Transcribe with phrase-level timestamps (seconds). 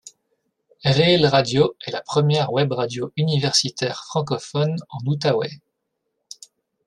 [0.83, 5.59] Réél-Radio est la première Web radio universitaire francophone en Outaouais.